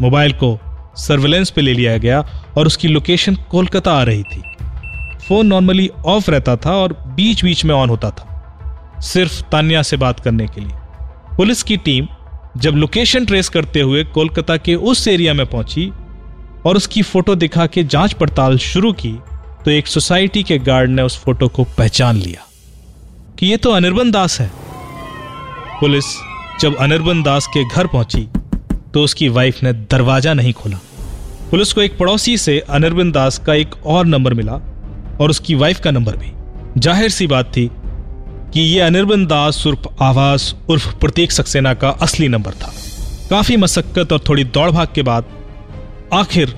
मोबाइल 0.00 0.32
को 0.32 0.58
सर्वेलेंस 0.96 1.50
पे 1.50 1.60
ले 1.60 1.72
लिया 1.72 1.98
गया 1.98 2.20
और 2.58 2.66
उसकी 2.66 2.88
लोकेशन 2.88 3.34
कोलकाता 3.34 3.92
आ 3.92 4.02
रही 4.02 4.22
थी। 4.22 4.42
फ़ोन 5.28 5.46
नॉर्मली 5.46 5.88
ऑफ़ 5.88 6.30
रहता 6.30 6.56
था 6.56 6.76
और 6.76 6.92
बीच 6.92 7.44
बीच 7.44 7.64
में 7.64 7.74
ऑन 7.74 7.88
होता 7.88 8.10
था। 8.10 8.24
सिर्फ़ 9.00 9.42
तान्या 9.42 9.82
से 9.82 9.96
बात 9.96 10.20
करने 10.20 10.46
के 10.46 10.60
लिए। 10.60 10.72
पुलिस 11.36 11.62
की 11.62 11.76
टीम 11.76 12.08
जब 12.56 12.70
लोकेशन 12.70 13.24
ट्रेस 13.26 13.48
करते 13.48 13.80
हुए 13.80 14.04
कोलकाता 14.04 14.56
के 14.56 14.74
उस 14.74 15.08
एरिया 15.08 15.34
में 15.34 15.46
पहुँची 15.46 15.92
और 16.68 16.76
उसकी 16.76 17.02
फ़ोटो 17.02 17.34
दिखा 17.34 17.66
के 17.66 17.82
जाँच 17.86 18.12
पड़ताल 18.12 18.58
शुरू 18.60 18.92
की 18.94 19.12
तो 19.64 19.70
एक 19.70 19.86
सोसाइटी 19.86 20.42
के 20.42 20.58
गार्ड 20.60 20.90
ने 20.90 21.02
उस 21.02 21.16
फ़ोटो 21.18 21.48
को 21.48 21.64
पहचान 21.78 22.16
लिया 22.16 22.44
कि 23.38 23.46
ये 23.46 23.56
तो 23.56 23.70
अनिर्बन 23.70 24.10
दास 24.10 24.40
है। 24.40 24.50
पुलिस 25.80 26.04
जब 26.60 26.76
अनिर्बन 26.76 27.22
दास 27.22 27.46
के 27.46 27.64
घर 27.66 27.86
पहुँची 27.86 28.28
तो 28.94 29.02
उसकी 29.04 29.28
वाइफ 29.28 29.62
ने 29.62 29.72
दरवाज़ा 29.72 30.34
नहीं 30.34 30.52
खोला। 30.52 30.78
पुलिस 31.50 31.72
को 31.72 31.80
एक 31.80 31.96
पड़ोसी 31.98 32.36
से 32.38 32.58
अनिर्बन 32.70 33.12
दास 33.12 33.38
का 33.38 33.54
एक 33.54 33.74
और 33.86 34.06
नंबर 34.06 34.34
मिला 34.34 34.60
और 35.20 35.30
उसकी 35.30 35.54
वाइफ 35.54 35.80
का 35.80 35.90
नंबर 35.90 36.16
भी। 36.16 36.32
ज़ाहिर 36.80 37.10
सी 37.10 37.26
बात 37.26 37.56
थी 37.56 37.70
कि 38.54 38.60
यह 38.60 38.86
अनिर्बन 38.86 39.26
दास 39.26 39.66
उर्फ़ 39.66 39.88
आवास 40.02 40.54
उर्फ़ 40.70 40.94
प्रतीक 40.96 41.32
सक्सेना 41.32 41.74
का 41.74 41.88
असली 42.02 42.28
नंबर 42.28 42.52
था। 42.52 42.72
काफ़ी 43.30 43.56
मशक्कत 43.56 44.12
और 44.12 44.24
थोड़ी 44.28 44.44
दौड़ 44.46 44.70
भाग 44.70 44.88
के 44.94 45.02
बाद 45.02 45.36
आखिर 46.14 46.54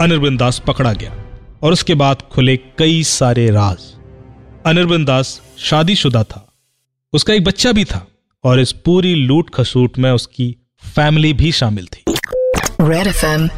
अनिर्बन 0.00 0.36
दास 0.36 0.58
पकड़ा 0.66 0.92
गया 0.92 1.12
और 1.62 1.72
उसके 1.72 1.94
बाद 1.94 2.22
खुले 2.32 2.56
कई 2.78 3.02
सारे 3.02 3.46
राज। 3.50 3.82
अनिर्बन 4.66 5.04
दास 5.04 5.40
शादीशुदा 5.60 6.22
था। 6.24 6.46
उसका 7.12 7.34
एक 7.34 7.44
बच्चा 7.44 7.72
भी 7.72 7.84
था 7.84 8.06
और 8.44 8.60
इस 8.60 8.72
पूरी 8.84 9.14
लूट 9.14 9.50
खसूट 9.54 9.98
में 9.98 10.10
उसकी 10.10 10.50
फैमिली 10.86 11.32
भी 11.32 11.52
शामिल 11.52 11.86
थी। 11.86 12.04
Red 12.80 13.06
F 13.06 13.24
M 13.26 13.48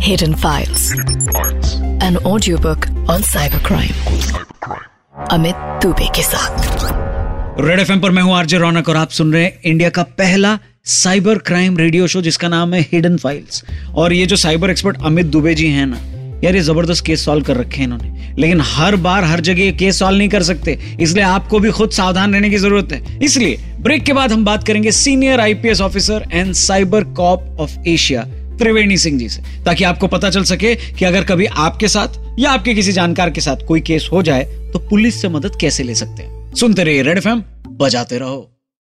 hidden 0.00 0.34
files 0.34 0.92
an 2.04 2.16
audio 2.16 2.58
book 2.58 2.88
on 3.10 3.22
cyber 3.22 3.66
crime 3.66 3.94
Amit 5.30 5.54
Dubey 5.82 6.08
के 6.16 6.22
साथ। 6.22 7.60
रेड 7.60 7.80
एफएम 7.80 8.00
पर 8.00 8.10
मैं 8.10 8.22
हूँ 8.22 8.34
आरजे 8.36 8.58
रौनक 8.58 8.88
और 8.88 8.96
आप 8.96 9.10
सुन 9.10 9.32
रहे 9.32 9.44
हैं 9.44 9.60
इंडिया 9.64 9.90
का 9.90 10.02
पहला 10.18 10.58
साइबर 10.86 11.38
क्राइम 11.38 11.76
रेडियो 11.76 12.06
शो 12.06 12.20
जिसका 12.22 12.48
नाम 12.48 12.74
है 12.74 12.80
हिडन 12.80 13.16
फाइल्स 13.16 13.64
और 13.94 14.12
ये 14.12 14.26
जो 14.26 14.36
साइबर 14.36 14.70
एक्सपर्ट 14.70 14.96
अमित 15.02 15.26
दुबे 15.26 15.54
जी 15.54 15.66
हैं 15.66 15.86
ना, 15.86 15.96
यार 16.44 16.54
ये 16.54 16.60
ज़बरदस्त 16.60 17.04
केस 17.06 17.24
सॉल्व 17.24 17.44
कर 17.44 17.56
रखे 17.56 17.76
हैं 17.76 17.84
इन्होंने। 17.84 18.34
लेकिन 18.38 18.60
हर 18.64 18.96
बार, 18.96 19.24
हर 19.24 19.40
जगह 19.40 19.70
केस 19.70 19.98
सॉल्व 19.98 20.18
नहीं 20.18 20.28
कर 20.28 20.42
सकते। 20.42 20.78
इसलिए 21.00 21.24
आपको 21.24 21.58
भी 21.58 21.70
खुद 21.70 21.90
सावधान 21.90 22.34
रहने 22.34 22.50
की 22.50 22.56
ज़रूरत 22.56 22.92
है। 22.92 23.18
इसलिए 23.22 23.58
ब्रेक 23.80 24.04
के 24.04 24.12
बाद 24.12 24.32
हम 24.32 24.44
बात 24.44 24.66
करेंगे 24.66 24.92
senior 24.92 25.40
IPS 25.40 25.80
officer 25.80 26.28
and 26.32 26.52
cyber 26.54 27.04
cop 27.14 27.60
of 27.60 27.78
Asia 27.88 28.24
Triveni 28.58 28.96
Singh 28.98 29.18
ji 29.18 29.28
से, 29.28 29.42
ताकि 29.64 29.84
आपको 29.84 30.06
पता 30.06 30.30
चल 30.30 30.44
सके 30.44 30.74
कि 30.74 31.04
अगर 31.04 31.24
कभी 31.24 31.46
आपके 31.46 31.88
साथ 31.88 32.38
या 32.38 32.50
आपके 32.50 32.74
किसी 32.74 32.92
जानकार 32.92 33.30
के 33.30 33.40
साथ 33.40 33.66
कोई 33.68 33.80
केस 33.80 34.08
हो 34.12 34.22
जाए 34.22 34.44
तो 34.72 34.88
पुलिस 34.90 35.22
से 35.22 35.28
मदद 35.28 35.60
कैसे 35.60 35.82
ले 35.82 35.94
सकते 35.94 36.22
हैं। 36.22 36.54
सुनते 36.54 36.84
रहिए 36.84 37.02
रेड 37.02 37.18
एफ़ 37.18 37.28
बजाते 37.68 38.18
रहो। 38.18 38.50